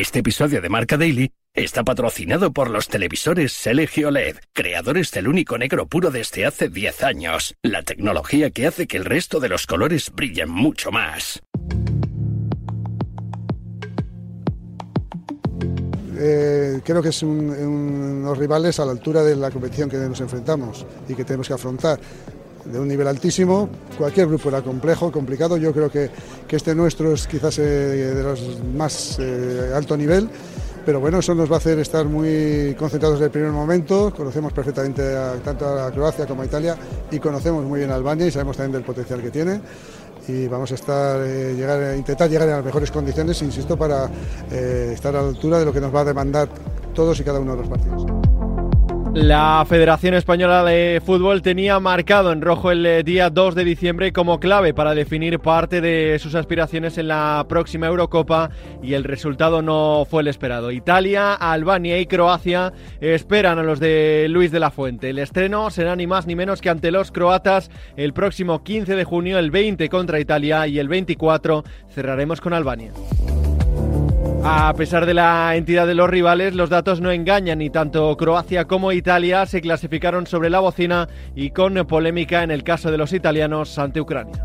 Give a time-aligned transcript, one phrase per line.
[0.00, 5.58] Este episodio de Marca Daily está patrocinado por los televisores LG OLED, creadores del único
[5.58, 9.66] negro puro desde hace 10 años, la tecnología que hace que el resto de los
[9.66, 11.42] colores brillen mucho más.
[16.18, 20.86] Eh, creo que son unos rivales a la altura de la competición que nos enfrentamos
[21.10, 22.00] y que tenemos que afrontar
[22.70, 23.68] de un nivel altísimo.
[23.98, 25.56] Cualquier grupo era complejo, complicado.
[25.56, 26.10] Yo creo que,
[26.46, 30.28] que este nuestro es quizás eh, de los más eh, alto nivel.
[30.84, 34.12] Pero bueno, eso nos va a hacer estar muy concentrados desde el primer momento.
[34.16, 35.02] Conocemos perfectamente
[35.44, 36.74] tanto a Croacia como a Italia
[37.10, 39.60] y conocemos muy bien a Albania y sabemos también del potencial que tiene
[40.26, 44.08] y vamos a estar, eh, llegar, intentar llegar a las mejores condiciones, insisto, para
[44.50, 46.48] estar a la altura de lo que nos va a demandar
[46.94, 48.29] todos y cada uno de los partidos.
[49.14, 54.12] La Federación Española de Fútbol tenía marcado en rojo el eh, día 2 de diciembre
[54.12, 58.50] como clave para definir parte de sus aspiraciones en la próxima Eurocopa
[58.84, 60.70] y el resultado no fue el esperado.
[60.70, 65.10] Italia, Albania y Croacia esperan a los de Luis de la Fuente.
[65.10, 69.04] El estreno será ni más ni menos que ante los croatas el próximo 15 de
[69.04, 72.92] junio, el 20 contra Italia y el 24 cerraremos con Albania.
[74.42, 78.64] A pesar de la entidad de los rivales, los datos no engañan y tanto Croacia
[78.64, 83.12] como Italia se clasificaron sobre la bocina y con polémica en el caso de los
[83.12, 84.42] italianos ante Ucrania.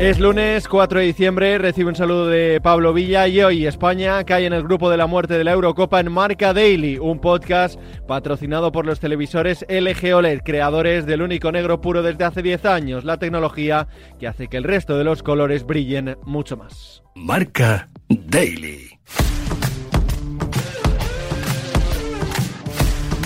[0.00, 4.44] Es lunes 4 de diciembre, recibe un saludo de Pablo Villa y hoy España cae
[4.44, 8.72] en el grupo de la muerte de la Eurocopa en Marca Daily, un podcast patrocinado
[8.72, 13.18] por los televisores LG OLED, creadores del único negro puro desde hace 10 años, la
[13.18, 13.86] tecnología
[14.18, 17.02] que hace que el resto de los colores brillen mucho más.
[17.14, 18.98] Marca Daily.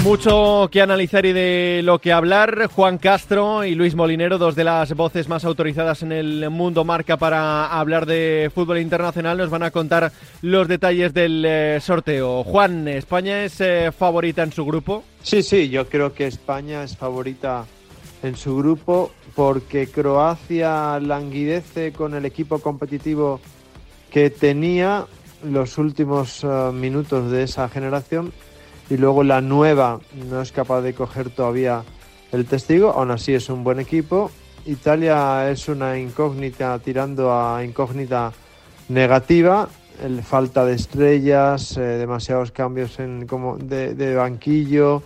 [0.04, 2.68] Mucho que analizar y de lo que hablar.
[2.68, 7.16] Juan Castro y Luis Molinero, dos de las voces más autorizadas en el mundo marca
[7.16, 12.44] para hablar de fútbol internacional, nos van a contar los detalles del eh, sorteo.
[12.44, 15.02] Juan, ¿España es eh, favorita en su grupo?
[15.22, 17.66] Sí, sí, yo creo que España es favorita
[18.22, 23.40] en su grupo porque Croacia languidece con el equipo competitivo
[24.10, 25.06] que tenía
[25.44, 28.32] los últimos uh, minutos de esa generación
[28.90, 30.00] y luego la nueva
[30.30, 31.82] no es capaz de coger todavía
[32.32, 34.30] el testigo, aún así es un buen equipo.
[34.66, 38.32] Italia es una incógnita tirando a incógnita
[38.88, 39.68] negativa,
[40.02, 45.02] el falta de estrellas, eh, demasiados cambios en, como de, banquillo,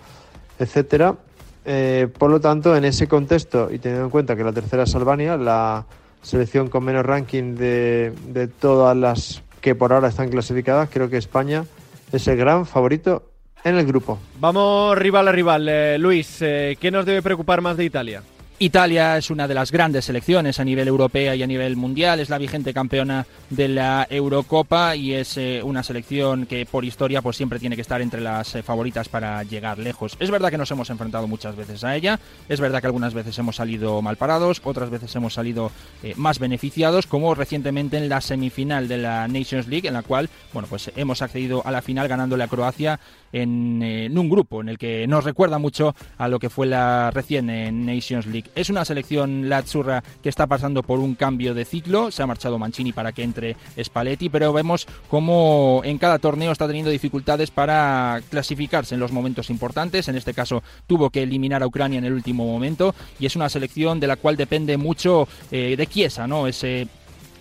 [0.59, 1.16] etcétera.
[1.64, 4.94] Eh, por lo tanto, en ese contexto y teniendo en cuenta que la tercera es
[4.94, 5.87] Albania, la
[6.22, 11.16] selección con menos ranking de, de todas las que por ahora están clasificadas, creo que
[11.16, 11.64] España
[12.10, 13.31] es el gran favorito
[13.65, 14.19] en el grupo.
[14.41, 15.69] Vamos rival a rival.
[15.69, 18.23] Eh, Luis, eh, ¿qué nos debe preocupar más de Italia?
[18.58, 22.30] Italia es una de las grandes selecciones a nivel europeo y a nivel mundial, es
[22.30, 27.36] la vigente campeona de la Eurocopa y es eh, una selección que por historia pues
[27.36, 30.16] siempre tiene que estar entre las eh, favoritas para llegar lejos.
[30.20, 33.36] Es verdad que nos hemos enfrentado muchas veces a ella, es verdad que algunas veces
[33.38, 35.72] hemos salido mal parados, otras veces hemos salido
[36.04, 40.28] eh, más beneficiados, como recientemente en la semifinal de la Nations League, en la cual
[40.52, 43.00] bueno pues hemos accedido a la final ganándole a Croacia
[43.32, 47.10] en, en un grupo en el que nos recuerda mucho a lo que fue la
[47.10, 47.46] recién
[47.84, 48.51] Nations League.
[48.54, 52.10] Es una selección la Azzurra que está pasando por un cambio de ciclo.
[52.10, 56.66] Se ha marchado Mancini para que entre Spalletti, pero vemos cómo en cada torneo está
[56.66, 60.08] teniendo dificultades para clasificarse en los momentos importantes.
[60.08, 63.48] En este caso tuvo que eliminar a Ucrania en el último momento y es una
[63.48, 66.46] selección de la cual depende mucho eh, de Chiesa, ¿no?
[66.46, 66.88] Ese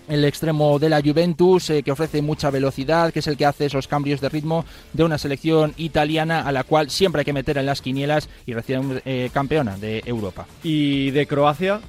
[0.07, 3.66] el extremo de la Juventus, eh, que ofrece mucha velocidad, que es el que hace
[3.66, 7.57] esos cambios de ritmo de una selección italiana a la cual siempre hay que meter
[7.57, 10.45] en las quinielas y recién eh, campeona de Europa.
[10.63, 11.81] ¿Y de Croacia?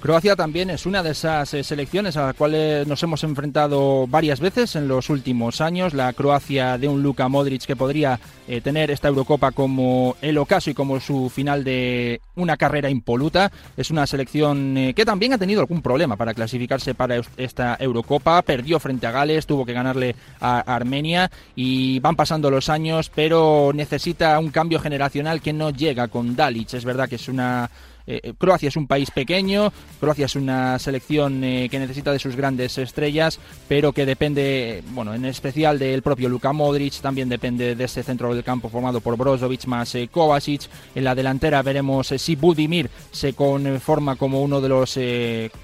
[0.00, 4.40] Croacia también es una de esas eh, selecciones a las cuales nos hemos enfrentado varias
[4.40, 5.92] veces en los últimos años.
[5.92, 8.18] La Croacia de un Luka Modric que podría
[8.48, 13.52] eh, tener esta Eurocopa como el ocaso y como su final de una carrera impoluta.
[13.76, 18.40] Es una selección eh, que también ha tenido algún problema para clasificarse para esta Eurocopa.
[18.40, 23.72] Perdió frente a Gales, tuvo que ganarle a Armenia y van pasando los años, pero
[23.74, 26.72] necesita un cambio generacional que no llega con Dalic.
[26.72, 27.70] Es verdad que es una
[28.10, 32.18] eh, eh, Croacia es un país pequeño, Croacia es una selección eh, que necesita de
[32.18, 37.76] sus grandes estrellas, pero que depende, bueno, en especial del propio Luka Modric, también depende
[37.76, 40.62] de ese centro del campo formado por Brozovic más Kovacic.
[40.96, 44.98] En la delantera veremos si Budimir se conforma como uno de los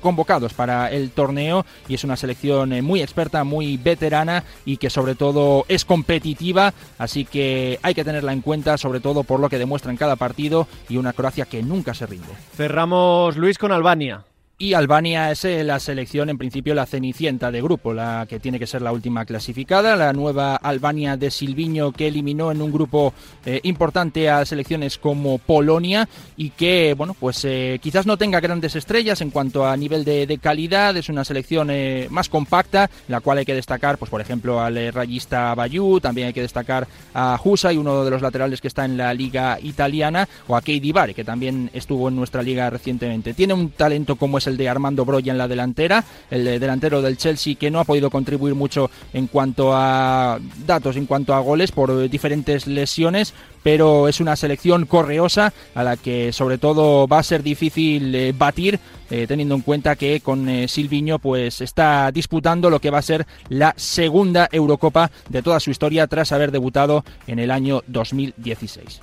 [0.01, 5.17] convocados para el torneo y es una selección muy experta, muy veterana y que sobre
[5.17, 9.59] todo es competitiva, así que hay que tenerla en cuenta, sobre todo por lo que
[9.59, 12.36] demuestra en cada partido y una Croacia que nunca se rinde.
[12.57, 14.25] Cerramos, Luis, con Albania.
[14.59, 18.59] Y Albania es eh, la selección, en principio, la cenicienta de grupo, la que tiene
[18.59, 19.97] que ser la última clasificada.
[19.97, 23.13] La nueva Albania de Silviño, que eliminó en un grupo
[23.45, 26.09] eh, importante a selecciones como Polonia
[26.39, 30.39] y que, bueno, pues eh, quizás no tenga grandes estrellas en cuanto a nivel de,
[30.41, 30.97] calidad.
[30.97, 31.71] Es una selección
[32.09, 36.33] más compacta, la cual hay que destacar, pues por ejemplo, al rayista Bayú, también hay
[36.33, 40.27] que destacar a Husa y uno de los laterales que está en la liga italiana,
[40.47, 43.35] o a Keidi Bari, que también estuvo en nuestra liga recientemente.
[43.35, 47.17] Tiene un talento como es el de Armando Broya en la delantera, el delantero del
[47.17, 51.73] Chelsea que no ha podido contribuir mucho en cuanto a datos, en cuanto a goles
[51.73, 57.23] por diferentes lesiones, pero es una selección correosa a la que sobre todo va a
[57.23, 58.79] ser difícil eh, batir
[59.11, 63.03] eh, teniendo en cuenta que con eh, Silviño pues está disputando lo que va a
[63.03, 69.01] ser la segunda Eurocopa de toda su historia tras haber debutado en el año 2016.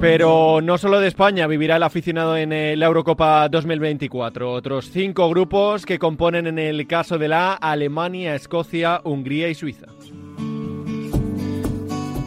[0.00, 4.52] Pero no solo de España vivirá el aficionado en la Eurocopa 2024.
[4.52, 9.86] Otros cinco grupos que componen en el caso de la Alemania, Escocia, Hungría y Suiza.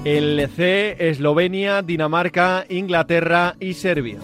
[0.03, 4.17] El C, Eslovenia, Dinamarca, Inglaterra y Serbia.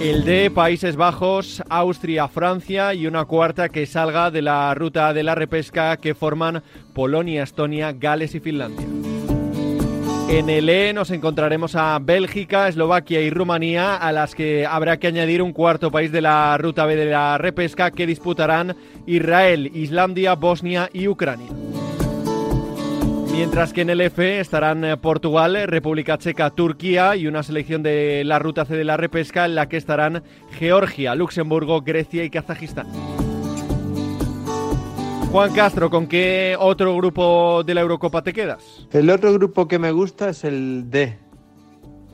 [0.00, 5.22] El D, Países Bajos, Austria, Francia y una cuarta que salga de la ruta de
[5.22, 6.62] la repesca que forman
[6.94, 9.03] Polonia, Estonia, Gales y Finlandia.
[10.34, 15.06] En el E nos encontraremos a Bélgica, Eslovaquia y Rumanía, a las que habrá que
[15.06, 18.74] añadir un cuarto país de la ruta B de la repesca que disputarán
[19.06, 21.52] Israel, Islandia, Bosnia y Ucrania.
[23.30, 28.24] Mientras que en el F estarán eh, Portugal, República Checa, Turquía y una selección de
[28.24, 30.24] la ruta C de la repesca en la que estarán
[30.58, 33.13] Georgia, Luxemburgo, Grecia y Kazajistán.
[35.34, 38.86] Juan Castro, ¿con qué otro grupo de la Eurocopa te quedas?
[38.92, 41.18] El otro grupo que me gusta es el D,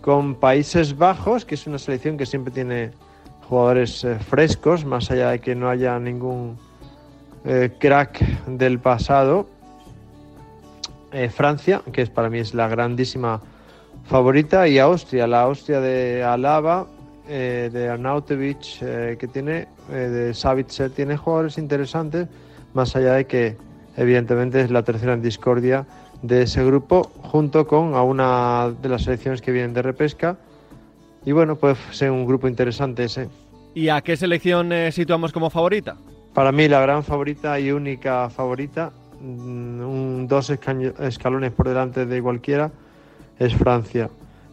[0.00, 2.92] con Países Bajos, que es una selección que siempre tiene
[3.46, 6.56] jugadores eh, frescos, más allá de que no haya ningún
[7.44, 9.46] eh, crack del pasado.
[11.12, 13.42] Eh, Francia, que es, para mí es la grandísima
[14.06, 16.86] favorita, y Austria, la Austria de Alaba,
[17.28, 22.26] de Arnautovic, que tiene, de Savitzer, tiene jugadores interesantes
[22.74, 23.56] más allá de que
[23.96, 25.86] evidentemente es la tercera en discordia
[26.22, 30.36] de ese grupo, junto con a una de las selecciones que vienen de repesca.
[31.24, 33.28] Y bueno, puede ser un grupo interesante ese.
[33.74, 35.96] ¿Y a qué selección eh, situamos como favorita?
[36.34, 42.22] Para mí la gran favorita y única favorita, mm, un, dos escalones por delante de
[42.22, 42.70] cualquiera,
[43.38, 44.10] es Francia.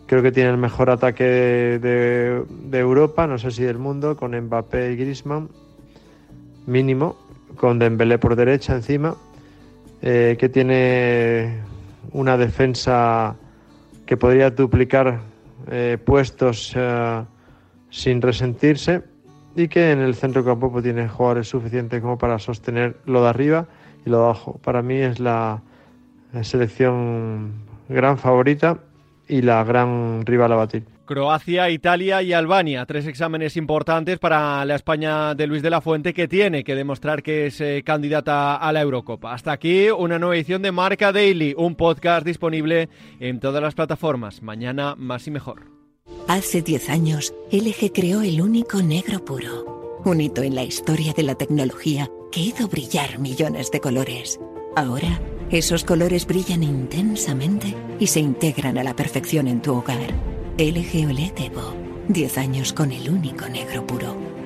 [0.07, 4.39] Creo que tiene el mejor ataque de, de Europa, no sé si del mundo, con
[4.39, 5.49] Mbappé y Griezmann,
[6.65, 9.15] mínimo con Dembélé por derecha encima,
[10.01, 11.59] eh, que tiene
[12.11, 13.35] una defensa
[14.05, 15.19] que podría duplicar
[15.69, 17.23] eh, puestos eh,
[17.89, 19.03] sin resentirse
[19.55, 23.29] y que en el centro campo pues, tiene jugadores suficientes como para sostener lo de
[23.29, 23.67] arriba
[24.05, 24.59] y lo de abajo.
[24.63, 25.61] Para mí es la
[26.41, 27.53] selección
[27.89, 28.79] gran favorita
[29.27, 30.96] y la gran rival a batir.
[31.07, 32.85] Croacia, Italia y Albania.
[32.85, 37.23] Tres exámenes importantes para la España de Luis de la Fuente que tiene que demostrar
[37.23, 39.33] que es eh, candidata a la Eurocopa.
[39.33, 42.89] Hasta aquí una nueva edición de Marca Daily, un podcast disponible
[43.19, 44.43] en todas las plataformas.
[44.43, 45.71] Mañana más y mejor.
[46.27, 50.01] Hace 10 años, LG creó el único negro puro.
[50.05, 54.39] Un hito en la historia de la tecnología que hizo brillar millones de colores.
[54.75, 60.36] Ahora, esos colores brillan intensamente y se integran a la perfección en tu hogar.
[60.59, 61.75] LG OLED Evo.
[62.07, 64.36] 10 años con el único negro puro.